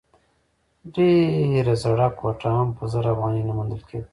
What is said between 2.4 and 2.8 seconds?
هم